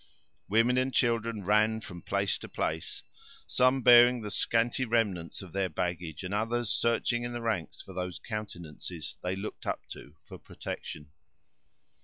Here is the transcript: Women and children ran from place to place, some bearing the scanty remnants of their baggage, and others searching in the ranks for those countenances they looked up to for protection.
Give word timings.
Women 0.49 0.79
and 0.79 0.91
children 0.91 1.43
ran 1.45 1.79
from 1.79 2.01
place 2.01 2.39
to 2.39 2.49
place, 2.49 3.03
some 3.45 3.83
bearing 3.83 4.21
the 4.21 4.31
scanty 4.31 4.83
remnants 4.83 5.43
of 5.43 5.53
their 5.53 5.69
baggage, 5.69 6.23
and 6.23 6.33
others 6.33 6.71
searching 6.71 7.21
in 7.21 7.33
the 7.33 7.41
ranks 7.43 7.83
for 7.83 7.93
those 7.93 8.17
countenances 8.17 9.19
they 9.21 9.35
looked 9.35 9.67
up 9.67 9.81
to 9.89 10.15
for 10.23 10.39
protection. 10.39 11.11